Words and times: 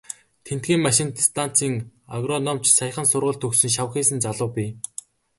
Тэндхийн 0.45 0.81
машинт 0.87 1.15
станцын 1.27 1.73
агрономич, 2.15 2.65
саяхан 2.77 3.05
сургууль 3.09 3.41
төгссөн 3.41 3.71
шавхийсэн 3.75 4.19
залуу 4.25 4.49
бий. 4.57 4.71